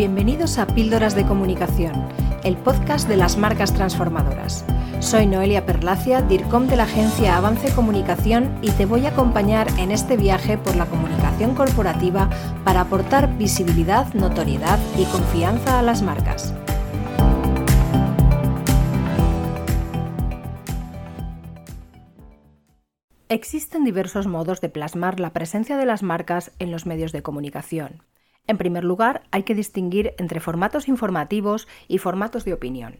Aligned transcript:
Bienvenidos 0.00 0.56
a 0.56 0.66
Píldoras 0.66 1.14
de 1.14 1.26
Comunicación, 1.26 1.92
el 2.42 2.56
podcast 2.56 3.06
de 3.06 3.18
las 3.18 3.36
marcas 3.36 3.74
transformadoras. 3.74 4.64
Soy 4.98 5.26
Noelia 5.26 5.66
Perlacia, 5.66 6.22
DIRCOM 6.22 6.68
de 6.68 6.76
la 6.76 6.84
agencia 6.84 7.36
Avance 7.36 7.70
Comunicación 7.74 8.58
y 8.62 8.70
te 8.70 8.86
voy 8.86 9.04
a 9.04 9.10
acompañar 9.10 9.68
en 9.78 9.90
este 9.90 10.16
viaje 10.16 10.56
por 10.56 10.74
la 10.76 10.86
comunicación 10.86 11.54
corporativa 11.54 12.30
para 12.64 12.80
aportar 12.80 13.36
visibilidad, 13.36 14.10
notoriedad 14.14 14.78
y 14.96 15.04
confianza 15.04 15.78
a 15.78 15.82
las 15.82 16.00
marcas. 16.00 16.54
Existen 23.28 23.84
diversos 23.84 24.26
modos 24.26 24.62
de 24.62 24.70
plasmar 24.70 25.20
la 25.20 25.34
presencia 25.34 25.76
de 25.76 25.84
las 25.84 26.02
marcas 26.02 26.52
en 26.58 26.70
los 26.70 26.86
medios 26.86 27.12
de 27.12 27.22
comunicación. 27.22 28.02
En 28.46 28.58
primer 28.58 28.82
lugar, 28.82 29.22
hay 29.30 29.44
que 29.44 29.54
distinguir 29.54 30.14
entre 30.18 30.40
formatos 30.40 30.88
informativos 30.88 31.68
y 31.86 31.98
formatos 31.98 32.44
de 32.44 32.52
opinión. 32.52 32.98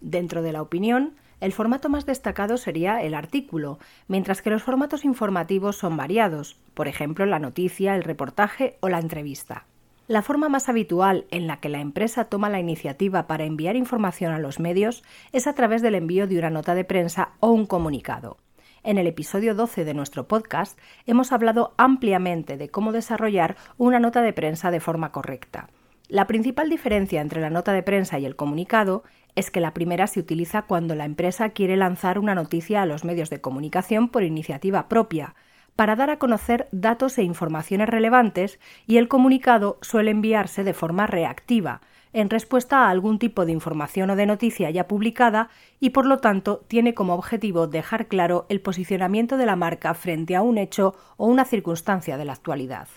Dentro 0.00 0.40
de 0.40 0.52
la 0.52 0.62
opinión, 0.62 1.16
el 1.40 1.52
formato 1.52 1.88
más 1.88 2.06
destacado 2.06 2.56
sería 2.56 3.02
el 3.02 3.14
artículo, 3.14 3.78
mientras 4.06 4.40
que 4.40 4.50
los 4.50 4.62
formatos 4.62 5.04
informativos 5.04 5.76
son 5.76 5.96
variados, 5.96 6.58
por 6.74 6.88
ejemplo 6.88 7.26
la 7.26 7.38
noticia, 7.38 7.96
el 7.96 8.04
reportaje 8.04 8.76
o 8.80 8.88
la 8.88 9.00
entrevista. 9.00 9.66
La 10.06 10.22
forma 10.22 10.48
más 10.48 10.68
habitual 10.68 11.26
en 11.30 11.46
la 11.46 11.60
que 11.60 11.70
la 11.70 11.80
empresa 11.80 12.26
toma 12.26 12.50
la 12.50 12.60
iniciativa 12.60 13.26
para 13.26 13.44
enviar 13.44 13.74
información 13.74 14.32
a 14.32 14.38
los 14.38 14.60
medios 14.60 15.02
es 15.32 15.46
a 15.46 15.54
través 15.54 15.82
del 15.82 15.94
envío 15.94 16.26
de 16.26 16.38
una 16.38 16.50
nota 16.50 16.74
de 16.74 16.84
prensa 16.84 17.30
o 17.40 17.50
un 17.50 17.66
comunicado. 17.66 18.36
En 18.84 18.98
el 18.98 19.06
episodio 19.06 19.54
12 19.54 19.86
de 19.86 19.94
nuestro 19.94 20.28
podcast 20.28 20.78
hemos 21.06 21.32
hablado 21.32 21.72
ampliamente 21.78 22.58
de 22.58 22.68
cómo 22.68 22.92
desarrollar 22.92 23.56
una 23.78 23.98
nota 23.98 24.20
de 24.20 24.34
prensa 24.34 24.70
de 24.70 24.78
forma 24.78 25.10
correcta. 25.10 25.70
La 26.08 26.26
principal 26.26 26.68
diferencia 26.68 27.22
entre 27.22 27.40
la 27.40 27.48
nota 27.48 27.72
de 27.72 27.82
prensa 27.82 28.18
y 28.18 28.26
el 28.26 28.36
comunicado 28.36 29.02
es 29.36 29.50
que 29.50 29.60
la 29.62 29.72
primera 29.72 30.06
se 30.06 30.20
utiliza 30.20 30.62
cuando 30.62 30.94
la 30.94 31.06
empresa 31.06 31.48
quiere 31.48 31.78
lanzar 31.78 32.18
una 32.18 32.34
noticia 32.34 32.82
a 32.82 32.86
los 32.86 33.06
medios 33.06 33.30
de 33.30 33.40
comunicación 33.40 34.10
por 34.10 34.22
iniciativa 34.22 34.86
propia, 34.86 35.34
para 35.76 35.96
dar 35.96 36.10
a 36.10 36.18
conocer 36.18 36.68
datos 36.70 37.16
e 37.16 37.22
informaciones 37.22 37.88
relevantes 37.88 38.60
y 38.86 38.98
el 38.98 39.08
comunicado 39.08 39.78
suele 39.80 40.10
enviarse 40.10 40.62
de 40.62 40.74
forma 40.74 41.06
reactiva, 41.06 41.80
en 42.14 42.30
respuesta 42.30 42.86
a 42.86 42.90
algún 42.90 43.18
tipo 43.18 43.44
de 43.44 43.52
información 43.52 44.08
o 44.08 44.16
de 44.16 44.24
noticia 44.24 44.70
ya 44.70 44.88
publicada 44.88 45.50
y 45.80 45.90
por 45.90 46.06
lo 46.06 46.18
tanto 46.18 46.64
tiene 46.68 46.94
como 46.94 47.14
objetivo 47.14 47.66
dejar 47.66 48.06
claro 48.06 48.46
el 48.48 48.60
posicionamiento 48.60 49.36
de 49.36 49.46
la 49.46 49.56
marca 49.56 49.92
frente 49.92 50.36
a 50.36 50.42
un 50.42 50.56
hecho 50.56 50.94
o 51.18 51.26
una 51.26 51.44
circunstancia 51.44 52.16
de 52.16 52.24
la 52.24 52.32
actualidad. 52.32 52.88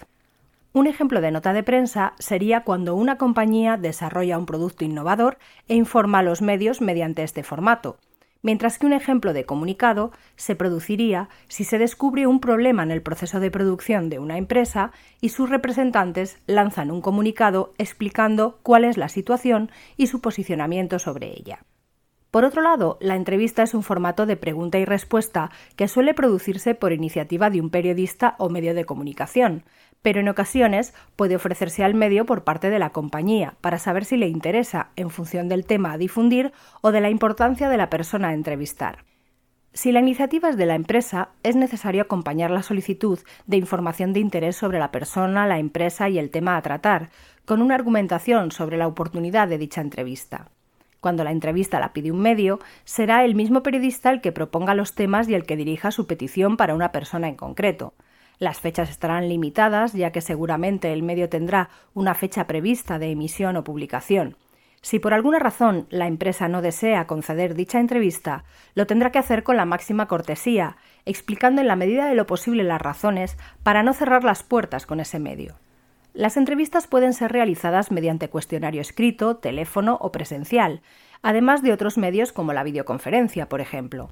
Un 0.71 0.85
ejemplo 0.85 1.19
de 1.19 1.31
nota 1.31 1.53
de 1.53 1.63
prensa 1.63 2.13
sería 2.19 2.63
cuando 2.63 2.95
una 2.95 3.17
compañía 3.17 3.77
desarrolla 3.77 4.37
un 4.37 4.45
producto 4.45 4.85
innovador 4.85 5.39
e 5.67 5.73
informa 5.73 6.19
a 6.19 6.23
los 6.23 6.43
medios 6.43 6.81
mediante 6.81 7.23
este 7.23 7.41
formato, 7.41 7.97
mientras 8.41 8.77
que 8.77 8.85
un 8.85 8.93
ejemplo 8.93 9.33
de 9.33 9.45
comunicado 9.45 10.11
se 10.35 10.55
produciría 10.55 11.30
si 11.47 11.63
se 11.63 11.77
descubre 11.77 12.27
un 12.27 12.39
problema 12.39 12.83
en 12.83 12.91
el 12.91 13.02
proceso 13.02 13.39
de 13.39 13.52
producción 13.52 14.09
de 14.09 14.19
una 14.19 14.38
empresa 14.38 14.91
y 15.21 15.30
sus 15.30 15.49
representantes 15.49 16.39
lanzan 16.47 16.91
un 16.91 17.02
comunicado 17.02 17.73
explicando 17.77 18.59
cuál 18.63 18.83
es 18.83 18.97
la 18.97 19.09
situación 19.09 19.71
y 19.95 20.08
su 20.08 20.21
posicionamiento 20.21 20.99
sobre 20.99 21.27
ella. 21.27 21.59
Por 22.38 22.45
otro 22.45 22.61
lado, 22.61 22.99
la 23.02 23.16
entrevista 23.16 23.63
es 23.63 23.73
un 23.73 23.81
formato 23.81 24.27
de 24.27 24.38
pregunta 24.38 24.77
y 24.77 24.85
respuesta 24.85 25.49
que 25.75 25.88
suele 25.88 26.13
producirse 26.13 26.75
por 26.75 26.91
iniciativa 26.91 27.49
de 27.49 27.59
un 27.59 27.71
periodista 27.71 28.35
o 28.38 28.47
medio 28.47 28.75
de 28.75 28.85
comunicación, 28.85 29.64
pero 30.03 30.20
en 30.20 30.30
ocasiones 30.30 30.93
puede 31.15 31.36
ofrecerse 31.36 31.83
al 31.83 31.95
medio 31.95 32.27
por 32.27 32.43
parte 32.43 32.70
de 32.70 32.77
la 32.77 32.92
compañía 32.92 33.55
para 33.59 33.80
saber 33.80 34.05
si 34.05 34.17
le 34.17 34.27
interesa 34.27 34.92
en 34.95 35.09
función 35.09 35.49
del 35.49 35.65
tema 35.65 35.93
a 35.93 35.98
difundir 35.98 36.53
o 36.81 36.92
de 36.92 37.02
la 37.02 37.09
importancia 37.09 37.70
de 37.70 37.77
la 37.77 37.89
persona 37.89 38.27
a 38.27 38.33
entrevistar. 38.36 39.04
Si 39.73 39.92
la 39.92 40.02
iniciativa 40.02 40.49
es 40.49 40.58
de 40.58 40.67
la 40.67 40.75
empresa, 40.75 41.30
es 41.42 41.55
necesario 41.55 42.04
acompañar 42.04 42.52
la 42.52 42.61
solicitud 42.61 43.17
de 43.48 43.58
información 43.58 44.14
de 44.14 44.19
interés 44.19 44.55
sobre 44.55 44.77
la 44.77 44.92
persona, 44.92 45.48
la 45.48 45.58
empresa 45.58 46.08
y 46.08 46.19
el 46.19 46.30
tema 46.30 46.55
a 46.55 46.61
tratar, 46.61 47.09
con 47.45 47.64
una 47.64 47.73
argumentación 47.73 48.52
sobre 48.52 48.77
la 48.77 48.86
oportunidad 48.86 49.48
de 49.48 49.58
dicha 49.58 49.81
entrevista. 49.81 50.52
Cuando 50.99 51.23
la 51.23 51.31
entrevista 51.31 51.80
la 51.80 51.93
pide 51.93 52.11
un 52.11 52.19
medio, 52.19 52.59
será 52.83 53.23
el 53.23 53.35
mismo 53.35 53.63
periodista 53.63 54.09
el 54.09 54.21
que 54.21 54.31
proponga 54.31 54.75
los 54.75 54.95
temas 54.95 55.30
y 55.30 55.35
el 55.35 55.45
que 55.45 55.55
dirija 55.55 55.91
su 55.91 56.08
petición 56.08 56.58
para 56.58 56.73
una 56.73 56.91
persona 56.91 57.27
en 57.27 57.35
concreto. 57.35 57.93
Las 58.39 58.59
fechas 58.59 58.89
estarán 58.89 59.30
limitadas, 59.30 59.93
ya 59.93 60.11
que 60.11 60.21
seguramente 60.21 60.93
el 60.93 61.03
medio 61.03 61.30
tendrá 61.30 61.69
una 61.93 62.13
fecha 62.13 62.45
prevista 62.45 62.99
de 62.99 63.11
emisión 63.11 63.57
o 63.57 63.63
publicación. 63.63 64.37
Si 64.81 64.99
por 64.99 65.13
alguna 65.13 65.39
razón 65.39 65.87
la 65.89 66.07
empresa 66.07 66.47
no 66.47 66.61
desea 66.61 67.07
conceder 67.07 67.55
dicha 67.55 67.80
entrevista, 67.80 68.43
lo 68.75 68.86
tendrá 68.86 69.11
que 69.11 69.19
hacer 69.19 69.43
con 69.43 69.57
la 69.57 69.65
máxima 69.65 70.07
cortesía, 70.07 70.77
explicando 71.05 71.61
en 71.61 71.67
la 71.67 71.75
medida 71.75 72.07
de 72.07 72.15
lo 72.15 72.27
posible 72.27 72.63
las 72.63 72.81
razones 72.81 73.37
para 73.63 73.81
no 73.81 73.93
cerrar 73.93 74.23
las 74.23 74.43
puertas 74.43 74.86
con 74.86 74.99
ese 74.99 75.19
medio. 75.19 75.55
Las 76.17 76.36
entrevistas 76.36 76.88
pueden 76.88 77.14
ser 77.14 77.32
realizadas 77.32 77.92
mediante 77.92 78.28
cuestionario 78.28 78.82
escrito, 78.82 79.38
teléfono 79.38 80.00
o 80.02 80.11
presencial, 80.11 80.82
además 81.22 81.61
de 81.61 81.72
otros 81.72 82.00
medios 82.00 82.33
como 82.33 82.54
la 82.54 82.64
videoconferencia, 82.64 83.50
por 83.50 83.61
ejemplo. 83.61 84.10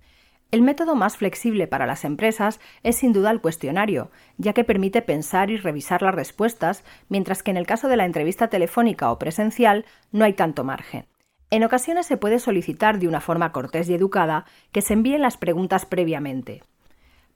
El 0.51 0.61
método 0.61 0.93
más 0.93 1.17
flexible 1.17 1.65
para 1.65 1.87
las 1.87 2.05
empresas 2.05 2.59
es 2.83 2.97
sin 2.97 3.11
duda 3.11 3.31
el 3.31 3.41
cuestionario, 3.41 4.11
ya 4.37 4.53
que 4.53 4.63
permite 4.63 5.01
pensar 5.01 5.49
y 5.49 5.57
revisar 5.57 6.03
las 6.03 6.13
respuestas, 6.13 6.83
mientras 7.09 7.41
que 7.41 7.49
en 7.49 7.57
el 7.57 7.65
caso 7.65 7.87
de 7.87 7.97
la 7.97 8.05
entrevista 8.05 8.49
telefónica 8.49 9.11
o 9.11 9.17
presencial 9.17 9.83
no 10.11 10.25
hay 10.25 10.33
tanto 10.33 10.63
margen. 10.63 11.07
En 11.49 11.63
ocasiones 11.63 12.05
se 12.05 12.17
puede 12.17 12.37
solicitar 12.37 12.99
de 12.99 13.07
una 13.07 13.19
forma 13.19 13.51
cortés 13.51 13.89
y 13.89 13.95
educada 13.95 14.45
que 14.71 14.83
se 14.83 14.93
envíen 14.93 15.23
las 15.23 15.37
preguntas 15.37 15.87
previamente. 15.87 16.61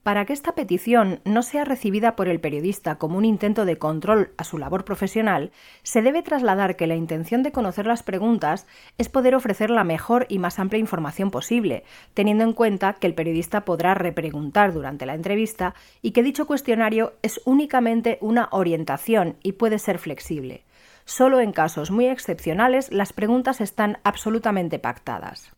Para 0.02 0.24
que 0.24 0.32
esta 0.32 0.54
petición 0.54 1.20
no 1.26 1.42
sea 1.42 1.66
recibida 1.66 2.16
por 2.16 2.26
el 2.26 2.40
periodista 2.40 2.96
como 2.96 3.18
un 3.18 3.26
intento 3.26 3.66
de 3.66 3.76
control 3.76 4.30
a 4.38 4.44
su 4.44 4.56
labor 4.56 4.86
profesional, 4.86 5.52
se 5.82 6.00
debe 6.00 6.22
trasladar 6.22 6.76
que 6.76 6.86
la 6.86 6.94
intención 6.94 7.42
de 7.42 7.52
conocer 7.52 7.86
las 7.86 8.02
preguntas 8.02 8.66
es 8.96 9.10
poder 9.10 9.34
ofrecer 9.34 9.68
la 9.68 9.84
mejor 9.84 10.24
y 10.30 10.38
más 10.38 10.58
amplia 10.58 10.80
información 10.80 11.30
posible, 11.30 11.84
teniendo 12.14 12.44
en 12.44 12.54
cuenta 12.54 12.94
que 12.94 13.08
el 13.08 13.14
periodista 13.14 13.66
podrá 13.66 13.92
repreguntar 13.92 14.72
durante 14.72 15.04
la 15.04 15.14
entrevista 15.14 15.74
y 16.00 16.12
que 16.12 16.22
dicho 16.22 16.46
cuestionario 16.46 17.12
es 17.20 17.42
únicamente 17.44 18.16
una 18.22 18.48
orientación 18.52 19.36
y 19.42 19.52
puede 19.52 19.78
ser 19.78 19.98
flexible. 19.98 20.64
Solo 21.04 21.40
en 21.40 21.52
casos 21.52 21.90
muy 21.90 22.06
excepcionales 22.06 22.90
las 22.90 23.12
preguntas 23.12 23.60
están 23.60 23.98
absolutamente 24.02 24.78
pactadas. 24.78 25.52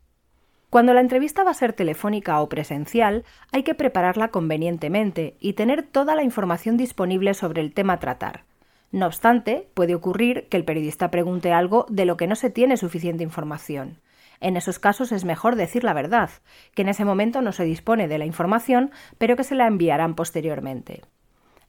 Cuando 0.72 0.94
la 0.94 1.02
entrevista 1.02 1.44
va 1.44 1.50
a 1.50 1.54
ser 1.54 1.74
telefónica 1.74 2.40
o 2.40 2.48
presencial, 2.48 3.26
hay 3.52 3.62
que 3.62 3.74
prepararla 3.74 4.28
convenientemente 4.28 5.36
y 5.38 5.52
tener 5.52 5.82
toda 5.82 6.14
la 6.14 6.22
información 6.22 6.78
disponible 6.78 7.34
sobre 7.34 7.60
el 7.60 7.74
tema 7.74 7.92
a 7.92 7.98
tratar. 7.98 8.44
No 8.90 9.04
obstante, 9.04 9.68
puede 9.74 9.94
ocurrir 9.94 10.48
que 10.48 10.56
el 10.56 10.64
periodista 10.64 11.10
pregunte 11.10 11.52
algo 11.52 11.84
de 11.90 12.06
lo 12.06 12.16
que 12.16 12.26
no 12.26 12.36
se 12.36 12.48
tiene 12.48 12.78
suficiente 12.78 13.22
información. 13.22 13.98
En 14.40 14.56
esos 14.56 14.78
casos 14.78 15.12
es 15.12 15.26
mejor 15.26 15.56
decir 15.56 15.84
la 15.84 15.92
verdad, 15.92 16.30
que 16.74 16.80
en 16.80 16.88
ese 16.88 17.04
momento 17.04 17.42
no 17.42 17.52
se 17.52 17.64
dispone 17.64 18.08
de 18.08 18.16
la 18.16 18.24
información, 18.24 18.92
pero 19.18 19.36
que 19.36 19.44
se 19.44 19.54
la 19.54 19.66
enviarán 19.66 20.14
posteriormente. 20.14 21.02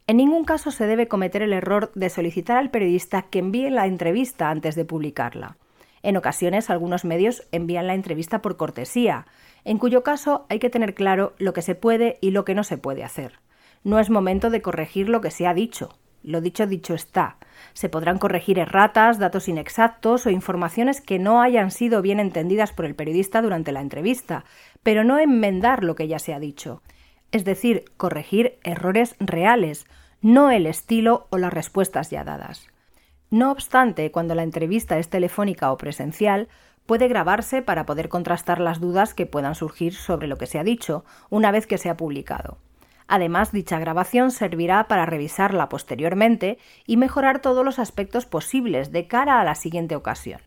En 0.07 0.15
ningún 0.15 0.45
caso 0.45 0.71
se 0.71 0.87
debe 0.87 1.09
cometer 1.09 1.41
el 1.41 1.51
error 1.51 1.91
de 1.93 2.09
solicitar 2.09 2.55
al 2.55 2.71
periodista 2.71 3.23
que 3.23 3.39
envíe 3.39 3.69
la 3.69 3.85
entrevista 3.85 4.49
antes 4.49 4.75
de 4.75 4.85
publicarla. 4.85 5.57
En 6.03 6.17
ocasiones 6.17 6.69
algunos 6.69 7.05
medios 7.05 7.47
envían 7.51 7.87
la 7.87 7.95
entrevista 7.95 8.41
por 8.41 8.57
cortesía, 8.57 9.25
en 9.63 9.77
cuyo 9.77 10.03
caso 10.03 10.45
hay 10.49 10.59
que 10.59 10.69
tener 10.69 10.93
claro 10.93 11.33
lo 11.37 11.53
que 11.53 11.61
se 11.61 11.75
puede 11.75 12.17
y 12.19 12.31
lo 12.31 12.43
que 12.43 12.55
no 12.55 12.65
se 12.65 12.77
puede 12.77 13.03
hacer. 13.03 13.39
No 13.85 13.99
es 13.99 14.09
momento 14.09 14.49
de 14.49 14.61
corregir 14.61 15.07
lo 15.07 15.21
que 15.21 15.31
se 15.31 15.47
ha 15.47 15.53
dicho. 15.53 15.97
Lo 16.21 16.39
dicho 16.39 16.67
dicho 16.67 16.93
está. 16.93 17.37
Se 17.73 17.89
podrán 17.89 18.17
corregir 18.17 18.59
erratas, 18.59 19.19
datos 19.19 19.47
inexactos 19.47 20.25
o 20.25 20.29
informaciones 20.29 21.01
que 21.01 21.19
no 21.19 21.41
hayan 21.41 21.71
sido 21.71 22.01
bien 22.01 22.19
entendidas 22.19 22.71
por 22.71 22.85
el 22.85 22.95
periodista 22.95 23.41
durante 23.41 23.71
la 23.71 23.81
entrevista, 23.81 24.45
pero 24.83 25.03
no 25.03 25.19
enmendar 25.19 25.83
lo 25.83 25.95
que 25.95 26.07
ya 26.07 26.19
se 26.19 26.33
ha 26.33 26.39
dicho. 26.39 26.81
Es 27.31 27.45
decir, 27.45 27.85
corregir 27.97 28.57
errores 28.63 29.15
reales, 29.19 29.85
no 30.21 30.51
el 30.51 30.65
estilo 30.65 31.27
o 31.29 31.37
las 31.37 31.53
respuestas 31.53 32.09
ya 32.09 32.23
dadas. 32.23 32.72
No 33.33 33.51
obstante, 33.51 34.11
cuando 34.11 34.35
la 34.35 34.43
entrevista 34.43 34.99
es 34.99 35.09
telefónica 35.09 35.71
o 35.71 35.77
presencial, 35.77 36.49
puede 36.85 37.07
grabarse 37.07 37.63
para 37.63 37.83
poder 37.87 38.07
contrastar 38.07 38.59
las 38.59 38.79
dudas 38.79 39.15
que 39.15 39.25
puedan 39.25 39.55
surgir 39.55 39.95
sobre 39.95 40.27
lo 40.27 40.37
que 40.37 40.45
se 40.45 40.59
ha 40.59 40.63
dicho 40.63 41.03
una 41.31 41.49
vez 41.49 41.65
que 41.65 41.79
se 41.79 41.89
ha 41.89 41.97
publicado. 41.97 42.59
Además, 43.07 43.51
dicha 43.51 43.79
grabación 43.79 44.29
servirá 44.29 44.87
para 44.87 45.07
revisarla 45.07 45.67
posteriormente 45.67 46.59
y 46.85 46.97
mejorar 46.97 47.39
todos 47.39 47.65
los 47.65 47.79
aspectos 47.79 48.27
posibles 48.27 48.91
de 48.91 49.07
cara 49.07 49.41
a 49.41 49.43
la 49.43 49.55
siguiente 49.55 49.95
ocasión. 49.95 50.41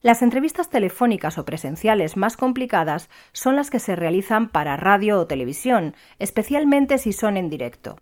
Las 0.00 0.22
entrevistas 0.22 0.70
telefónicas 0.70 1.36
o 1.36 1.44
presenciales 1.44 2.16
más 2.16 2.38
complicadas 2.38 3.10
son 3.32 3.56
las 3.56 3.68
que 3.68 3.78
se 3.78 3.94
realizan 3.94 4.48
para 4.48 4.78
radio 4.78 5.20
o 5.20 5.26
televisión, 5.26 5.94
especialmente 6.18 6.96
si 6.96 7.12
son 7.12 7.36
en 7.36 7.50
directo. 7.50 7.98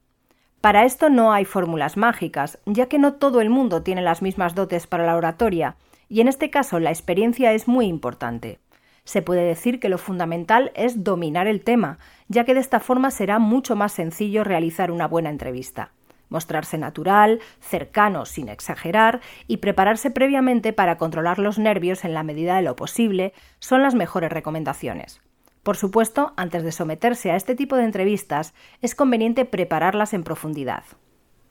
Para 0.64 0.87
esto 0.87 1.11
no 1.11 1.34
hay 1.34 1.44
fórmulas 1.44 1.99
mágicas, 1.99 2.58
ya 2.64 2.87
que 2.87 2.99
no 2.99 3.12
todo 3.16 3.43
el 3.43 3.50
mundo 3.50 3.82
tiene 3.82 4.00
las 4.00 4.22
mismas 4.22 4.55
dotes 4.55 4.87
para 4.87 5.05
la 5.05 5.14
oratoria, 5.14 5.76
y 6.08 6.22
en 6.22 6.28
este 6.28 6.49
caso 6.49 6.81
la 6.81 6.88
experiencia 6.88 7.52
es 7.52 7.69
muy 7.69 7.84
importante. 7.84 8.61
Se 9.05 9.20
puede 9.20 9.43
decir 9.43 9.78
que 9.78 9.90
lo 9.90 9.99
fundamental 9.99 10.72
es 10.75 11.05
dominar 11.05 11.49
el 11.49 11.61
tema, 11.61 11.99
ya 12.28 12.44
que 12.44 12.55
de 12.55 12.61
esta 12.61 12.81
forma 12.81 13.11
será 13.11 13.38
mucho 13.38 13.76
más 13.76 13.93
sencillo 13.93 14.43
realizar 14.43 14.90
una 14.90 15.06
buena 15.06 15.28
entrevista. 15.28 15.93
Mostrarse 16.31 16.78
natural, 16.78 17.40
cercano 17.60 18.25
sin 18.25 18.49
exagerar 18.49 19.20
y 19.46 19.58
prepararse 19.58 20.10
previamente 20.10 20.72
para 20.72 20.96
controlar 20.96 21.40
los 21.40 21.58
nervios 21.58 22.06
en 22.06 22.14
la 22.14 22.22
medida 22.22 22.56
de 22.56 22.62
lo 22.62 22.75
posible 22.75 23.34
son 23.58 23.82
las 23.82 23.94
mejores 23.94 24.32
recomendaciones. 24.32 25.20
Por 25.64 25.76
supuesto, 25.76 26.32
antes 26.37 26.62
de 26.62 26.70
someterse 26.70 27.32
a 27.32 27.37
este 27.37 27.56
tipo 27.56 27.76
de 27.76 27.84
entrevistas, 27.84 28.55
es 28.81 28.94
conveniente 28.94 29.44
prepararlas 29.44 30.14
en 30.14 30.22
profundidad. 30.22 30.84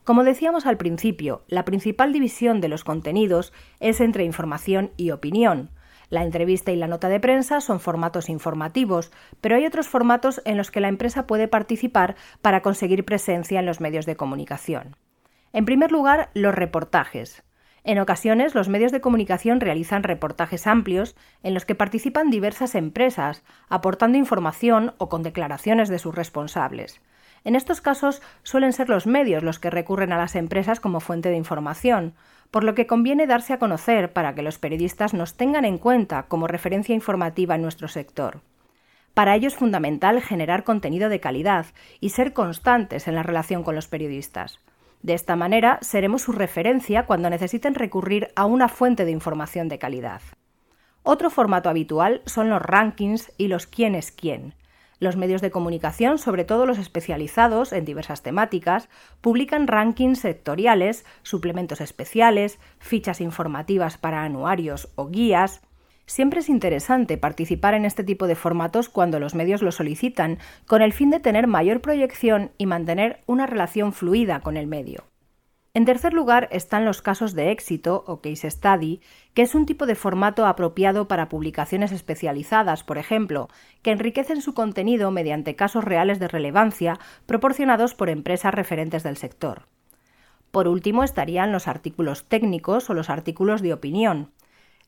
Como 0.06 0.24
decíamos 0.24 0.66
al 0.66 0.78
principio, 0.78 1.44
la 1.48 1.66
principal 1.66 2.14
división 2.14 2.62
de 2.62 2.70
los 2.70 2.86
contenidos 2.86 3.52
es 3.82 4.00
entre 4.00 4.24
información 4.24 4.92
y 4.96 5.12
opinión, 5.12 5.72
la 6.14 6.22
entrevista 6.22 6.72
y 6.72 6.76
la 6.76 6.88
nota 6.88 7.10
de 7.10 7.20
prensa 7.20 7.60
son 7.60 7.80
formatos 7.80 8.30
informativos, 8.30 9.12
pero 9.42 9.56
hay 9.56 9.66
otros 9.66 9.88
formatos 9.88 10.44
en 10.46 10.58
los 10.58 10.70
que 10.70 10.80
la 10.80 10.88
empresa 10.88 11.26
puede 11.26 11.48
participar 11.48 12.16
para 12.44 12.62
conseguir 12.62 13.04
presencia 13.04 13.60
en 13.60 13.66
los 13.66 13.82
medios 13.82 14.06
de 14.06 14.16
comunicación. 14.16 14.96
En 15.54 15.66
primer 15.66 15.92
lugar, 15.92 16.30
los 16.36 16.54
reportajes. 16.54 17.44
En 17.86 18.00
ocasiones, 18.00 18.56
los 18.56 18.70
medios 18.70 18.94
de 18.94 19.02
comunicación 19.02 19.60
realizan 19.60 20.04
reportajes 20.04 20.68
amplios 20.68 21.16
en 21.44 21.54
los 21.54 21.66
que 21.66 21.76
participan 21.76 22.30
diversas 22.30 22.76
empresas, 22.76 23.44
aportando 23.68 24.18
información 24.18 24.94
o 24.98 25.10
con 25.10 25.22
declaraciones 25.22 25.90
de 25.90 26.00
sus 26.00 26.16
responsables. 26.16 27.02
En 27.44 27.56
estos 27.58 27.82
casos 27.82 28.22
suelen 28.44 28.72
ser 28.72 28.88
los 28.88 29.06
medios 29.06 29.44
los 29.44 29.60
que 29.60 29.70
recurren 29.70 30.14
a 30.14 30.18
las 30.18 30.36
empresas 30.36 30.80
como 30.80 31.02
fuente 31.02 31.28
de 31.28 31.36
información, 31.36 32.14
por 32.52 32.64
lo 32.64 32.74
que 32.74 32.88
conviene 32.88 33.28
darse 33.28 33.52
a 33.52 33.60
conocer 33.60 34.14
para 34.14 34.34
que 34.34 34.44
los 34.44 34.60
periodistas 34.60 35.14
nos 35.14 35.36
tengan 35.36 35.66
en 35.66 35.78
cuenta 35.78 36.24
como 36.24 36.48
referencia 36.48 36.96
informativa 36.96 37.56
en 37.56 37.64
nuestro 37.64 37.90
sector. 37.90 38.42
Para 39.14 39.36
ello 39.36 39.48
es 39.48 39.56
fundamental 39.56 40.22
generar 40.22 40.64
contenido 40.64 41.10
de 41.10 41.20
calidad 41.20 41.66
y 42.00 42.10
ser 42.10 42.32
constantes 42.32 43.10
en 43.10 43.16
la 43.16 43.24
relación 43.24 43.64
con 43.64 43.76
los 43.76 43.88
periodistas. 43.88 44.60
De 45.04 45.14
esta 45.14 45.36
manera 45.36 45.80
seremos 45.82 46.22
su 46.22 46.32
referencia 46.32 47.06
cuando 47.06 47.30
necesiten 47.30 47.76
recurrir 47.76 48.30
a 48.38 48.46
una 48.46 48.70
fuente 48.70 49.04
de 49.04 49.12
información 49.12 49.68
de 49.68 49.78
calidad. 49.78 50.22
Otro 51.04 51.30
formato 51.30 51.70
habitual 51.70 52.22
son 52.26 52.50
los 52.50 52.62
rankings 52.62 53.34
y 53.38 53.50
los 53.50 53.68
quién 53.68 53.96
es 53.96 54.14
quién. 54.14 54.56
Los 55.00 55.18
medios 55.18 55.42
de 55.42 55.52
comunicación, 55.52 56.18
sobre 56.18 56.46
todo 56.46 56.66
los 56.66 56.78
especializados 56.78 57.74
en 57.74 57.84
diversas 57.84 58.24
temáticas, 58.24 58.88
publican 59.20 59.68
rankings 59.68 60.20
sectoriales, 60.20 61.04
suplementos 61.24 61.82
especiales, 61.82 62.58
fichas 62.80 63.20
informativas 63.20 63.98
para 63.98 64.24
anuarios 64.24 64.88
o 64.96 65.10
guías. 65.10 65.62
Siempre 66.06 66.42
es 66.42 66.50
interesante 66.50 67.18
participar 67.18 67.74
en 67.74 67.86
este 67.86 68.04
tipo 68.04 68.28
de 68.28 68.36
formatos 68.36 68.90
cuando 68.90 69.20
los 69.20 69.36
medios 69.36 69.62
lo 69.62 69.72
solicitan, 69.72 70.38
con 70.68 70.82
el 70.82 70.94
fin 70.94 71.10
de 71.10 71.20
tener 71.20 71.48
mayor 71.48 71.82
proyección 71.82 72.52
y 72.58 72.66
mantener 72.66 73.22
una 73.26 73.48
relación 73.48 73.94
fluida 73.94 74.42
con 74.42 74.58
el 74.58 74.68
medio. 74.68 75.06
En 75.76 75.86
tercer 75.86 76.14
lugar 76.14 76.50
están 76.52 76.86
los 76.86 77.02
casos 77.02 77.34
de 77.34 77.50
éxito 77.50 78.04
o 78.06 78.22
case 78.22 78.52
study, 78.52 79.02
que 79.34 79.42
es 79.42 79.56
un 79.56 79.66
tipo 79.66 79.88
de 79.88 79.96
formato 79.96 80.46
apropiado 80.46 81.08
para 81.08 81.30
publicaciones 81.30 81.92
especializadas, 81.92 82.84
por 82.84 83.00
ejemplo, 83.00 83.50
que 83.82 83.90
enriquecen 83.90 84.44
su 84.44 84.54
contenido 84.54 85.10
mediante 85.10 85.56
casos 85.56 85.84
reales 85.84 86.20
de 86.20 86.28
relevancia 86.28 87.00
proporcionados 87.26 87.96
por 87.96 88.10
empresas 88.10 88.54
referentes 88.54 89.02
del 89.02 89.18
sector. 89.18 89.64
Por 90.52 90.68
último 90.68 91.04
estarían 91.04 91.52
los 91.52 91.68
artículos 91.68 92.26
técnicos 92.26 92.92
o 92.92 92.94
los 92.94 93.10
artículos 93.10 93.64
de 93.64 93.74
opinión. 93.74 94.30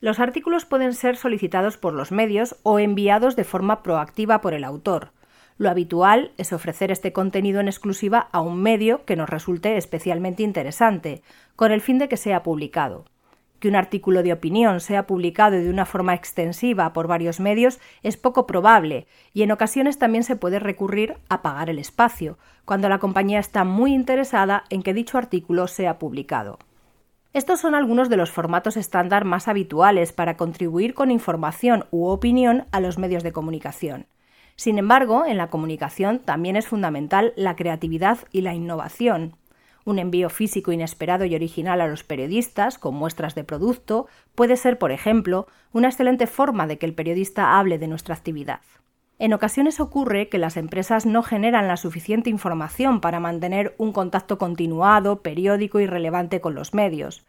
Los 0.00 0.20
artículos 0.20 0.66
pueden 0.66 0.92
ser 0.92 1.16
solicitados 1.16 1.78
por 1.78 1.94
los 1.94 2.12
medios 2.12 2.56
o 2.62 2.78
enviados 2.78 3.34
de 3.34 3.44
forma 3.44 3.82
proactiva 3.82 4.42
por 4.42 4.52
el 4.52 4.62
autor. 4.62 5.12
Lo 5.56 5.70
habitual 5.70 6.32
es 6.36 6.52
ofrecer 6.52 6.90
este 6.90 7.14
contenido 7.14 7.60
en 7.60 7.68
exclusiva 7.68 8.28
a 8.30 8.42
un 8.42 8.60
medio 8.60 9.06
que 9.06 9.16
nos 9.16 9.30
resulte 9.30 9.78
especialmente 9.78 10.42
interesante, 10.42 11.22
con 11.56 11.72
el 11.72 11.80
fin 11.80 11.96
de 11.96 12.08
que 12.08 12.18
sea 12.18 12.42
publicado. 12.42 13.06
Que 13.58 13.68
un 13.68 13.76
artículo 13.76 14.22
de 14.22 14.34
opinión 14.34 14.80
sea 14.80 15.06
publicado 15.06 15.56
de 15.56 15.70
una 15.70 15.86
forma 15.86 16.12
extensiva 16.12 16.92
por 16.92 17.06
varios 17.06 17.40
medios 17.40 17.80
es 18.02 18.18
poco 18.18 18.46
probable 18.46 19.06
y 19.32 19.44
en 19.44 19.50
ocasiones 19.50 19.98
también 19.98 20.24
se 20.24 20.36
puede 20.36 20.58
recurrir 20.58 21.14
a 21.30 21.40
pagar 21.40 21.70
el 21.70 21.78
espacio, 21.78 22.36
cuando 22.66 22.90
la 22.90 22.98
compañía 22.98 23.38
está 23.38 23.64
muy 23.64 23.94
interesada 23.94 24.64
en 24.68 24.82
que 24.82 24.92
dicho 24.92 25.16
artículo 25.16 25.68
sea 25.68 25.98
publicado. 25.98 26.58
Estos 27.36 27.60
son 27.60 27.74
algunos 27.74 28.08
de 28.08 28.16
los 28.16 28.30
formatos 28.30 28.78
estándar 28.78 29.26
más 29.26 29.46
habituales 29.46 30.14
para 30.14 30.38
contribuir 30.38 30.94
con 30.94 31.10
información 31.10 31.84
u 31.90 32.06
opinión 32.06 32.64
a 32.72 32.80
los 32.80 32.96
medios 32.96 33.22
de 33.22 33.32
comunicación. 33.32 34.06
Sin 34.54 34.78
embargo, 34.78 35.26
en 35.26 35.36
la 35.36 35.50
comunicación 35.50 36.20
también 36.20 36.56
es 36.56 36.66
fundamental 36.66 37.34
la 37.36 37.54
creatividad 37.54 38.20
y 38.32 38.40
la 38.40 38.54
innovación. 38.54 39.36
Un 39.84 39.98
envío 39.98 40.30
físico 40.30 40.72
inesperado 40.72 41.26
y 41.26 41.34
original 41.34 41.82
a 41.82 41.88
los 41.88 42.04
periodistas 42.04 42.78
con 42.78 42.94
muestras 42.94 43.34
de 43.34 43.44
producto 43.44 44.06
puede 44.34 44.56
ser, 44.56 44.78
por 44.78 44.90
ejemplo, 44.90 45.46
una 45.74 45.88
excelente 45.88 46.26
forma 46.26 46.66
de 46.66 46.78
que 46.78 46.86
el 46.86 46.94
periodista 46.94 47.58
hable 47.58 47.76
de 47.76 47.88
nuestra 47.88 48.14
actividad. 48.14 48.60
En 49.18 49.32
ocasiones 49.32 49.80
ocurre 49.80 50.28
que 50.28 50.38
las 50.38 50.58
empresas 50.58 51.06
no 51.06 51.22
generan 51.22 51.68
la 51.68 51.78
suficiente 51.78 52.28
información 52.28 53.00
para 53.00 53.18
mantener 53.18 53.74
un 53.78 53.92
contacto 53.92 54.36
continuado, 54.36 55.22
periódico 55.22 55.80
y 55.80 55.86
relevante 55.86 56.40
con 56.40 56.54
los 56.54 56.74
medios. 56.74 57.24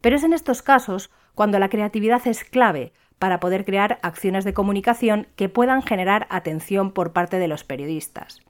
Pero 0.00 0.16
es 0.16 0.22
en 0.22 0.32
estos 0.32 0.62
casos 0.62 1.10
cuando 1.34 1.58
la 1.58 1.68
creatividad 1.68 2.24
es 2.26 2.44
clave 2.44 2.92
para 3.18 3.40
poder 3.40 3.64
crear 3.64 3.98
acciones 4.02 4.44
de 4.44 4.54
comunicación 4.54 5.26
que 5.36 5.48
puedan 5.48 5.82
generar 5.82 6.26
atención 6.30 6.92
por 6.92 7.12
parte 7.12 7.38
de 7.38 7.48
los 7.48 7.64
periodistas. 7.64 8.42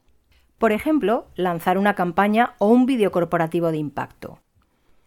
Por 0.59 0.71
ejemplo, 0.71 1.27
lanzar 1.35 1.77
una 1.77 1.95
campaña 1.95 2.53
o 2.59 2.67
un 2.67 2.85
vídeo 2.85 3.11
corporativo 3.11 3.71
de 3.71 3.77
impacto. 3.77 4.39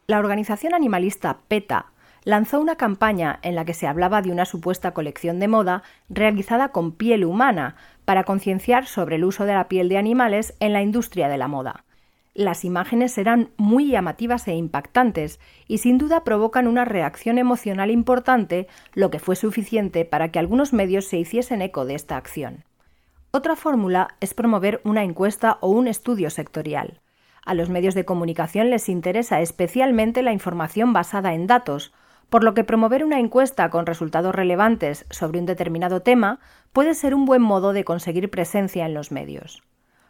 La 0.07 0.19
organización 0.19 0.75
animalista 0.75 1.39
PETA 1.49 1.87
lanzó 2.27 2.61
una 2.61 2.75
campaña 2.75 3.39
en 3.43 3.55
la 3.55 3.65
que 3.65 3.73
se 3.73 3.87
hablaba 3.87 4.21
de 4.21 4.33
una 4.33 4.47
supuesta 4.47 4.91
colección 4.91 5.39
de 5.39 5.47
moda 5.47 5.85
realizada 6.09 6.71
con 6.71 6.91
piel 6.91 7.25
humana 7.25 7.77
para 8.05 8.25
concienciar 8.25 8.87
sobre 8.87 9.15
el 9.15 9.25
uso 9.25 9.45
de 9.45 9.55
la 9.55 9.69
piel 9.69 9.89
de 9.89 9.97
animales 9.97 10.57
en 10.59 10.73
la 10.73 10.83
industria 10.83 11.29
de 11.29 11.39
la 11.39 11.47
moda. 11.47 11.85
Las 12.35 12.65
imágenes 12.65 13.17
eran 13.17 13.51
muy 13.57 13.93
llamativas 13.93 14.49
e 14.49 14.57
impactantes 14.57 15.39
y 15.69 15.79
sin 15.79 15.99
duda 15.99 16.25
provocan 16.25 16.67
una 16.67 16.85
reacción 16.85 17.39
emocional 17.39 17.93
importante, 17.93 18.67
lo 18.93 19.09
que 19.09 19.21
fue 19.21 19.37
suficiente 19.37 20.05
para 20.05 20.33
que 20.33 20.41
algunos 20.41 20.73
medios 20.73 21.05
se 21.05 21.19
hiciesen 21.19 21.63
eco 21.63 21.85
de 21.85 21.95
esta 21.95 22.17
acción. 22.17 22.65
Otra 23.31 23.55
fórmula 23.55 24.17
es 24.21 24.35
promover 24.35 24.81
una 24.83 25.05
encuesta 25.05 25.59
o 25.61 25.71
un 25.71 25.87
estudio 25.87 26.31
sectorial. 26.31 27.01
A 27.45 27.55
los 27.55 27.71
medios 27.71 27.95
de 27.95 28.05
comunicación 28.05 28.69
les 28.69 28.89
interesa 28.89 29.41
especialmente 29.41 30.25
la 30.25 30.33
información 30.33 30.93
basada 30.93 31.33
en 31.33 31.47
datos, 31.47 31.93
por 32.31 32.45
lo 32.45 32.55
que 32.55 32.65
promover 32.65 33.05
una 33.05 33.21
encuesta 33.21 33.71
con 33.71 33.87
resultados 33.87 34.35
relevantes 34.35 35.07
sobre 35.11 35.39
un 35.39 35.47
determinado 35.47 36.01
tema 36.01 36.41
puede 36.73 36.95
ser 36.95 37.15
un 37.15 37.25
buen 37.25 37.43
modo 37.43 37.73
de 37.73 37.85
conseguir 37.85 38.31
presencia 38.31 38.87
en 38.87 38.95
los 38.95 39.13
medios. 39.13 39.63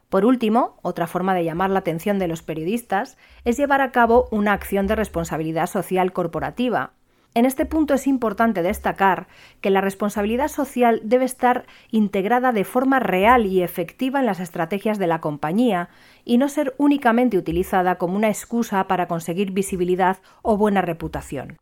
Por 0.08 0.24
último, 0.24 0.78
otra 0.82 1.06
forma 1.06 1.34
de 1.34 1.44
llamar 1.44 1.70
la 1.70 1.80
atención 1.80 2.18
de 2.18 2.28
los 2.28 2.42
periodistas 2.42 3.18
es 3.44 3.56
llevar 3.56 3.80
a 3.80 3.90
cabo 3.90 4.28
una 4.30 4.52
acción 4.52 4.86
de 4.86 4.94
responsabilidad 4.94 5.66
social 5.66 6.12
corporativa. 6.12 6.92
En 7.34 7.44
este 7.44 7.66
punto 7.66 7.92
es 7.92 8.06
importante 8.06 8.62
destacar 8.62 9.26
que 9.60 9.68
la 9.68 9.82
responsabilidad 9.82 10.48
social 10.48 11.02
debe 11.04 11.26
estar 11.26 11.66
integrada 11.90 12.52
de 12.52 12.64
forma 12.64 12.98
real 12.98 13.44
y 13.44 13.62
efectiva 13.62 14.20
en 14.20 14.26
las 14.26 14.40
estrategias 14.40 14.98
de 14.98 15.06
la 15.06 15.20
compañía 15.20 15.90
y 16.24 16.38
no 16.38 16.48
ser 16.48 16.74
únicamente 16.78 17.36
utilizada 17.36 17.96
como 17.96 18.16
una 18.16 18.28
excusa 18.28 18.86
para 18.86 19.06
conseguir 19.06 19.50
visibilidad 19.50 20.18
o 20.40 20.56
buena 20.56 20.80
reputación. 20.80 21.58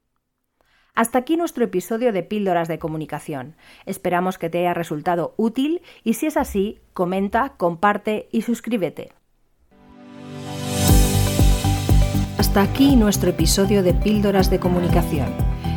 Hasta 0.94 1.18
aquí 1.18 1.36
nuestro 1.36 1.64
episodio 1.64 2.12
de 2.12 2.22
Píldoras 2.22 2.68
de 2.68 2.78
Comunicación. 2.78 3.56
Esperamos 3.84 4.38
que 4.38 4.48
te 4.48 4.60
haya 4.60 4.74
resultado 4.74 5.34
útil 5.36 5.82
y 6.04 6.14
si 6.14 6.26
es 6.26 6.36
así, 6.36 6.78
comenta, 6.92 7.54
comparte 7.56 8.28
y 8.30 8.42
suscríbete. 8.42 9.12
Hasta 12.38 12.62
aquí 12.62 12.94
nuestro 12.94 13.30
episodio 13.30 13.82
de 13.82 13.92
Píldoras 13.92 14.50
de 14.50 14.60
Comunicación. 14.60 15.26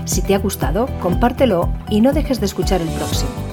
Si 0.05 0.21
te 0.21 0.36
ha 0.36 0.39
gustado, 0.39 0.88
compártelo 1.01 1.74
y 1.89 2.01
no 2.01 2.13
dejes 2.13 2.39
de 2.39 2.45
escuchar 2.45 2.81
el 2.81 2.89
próximo. 2.89 3.47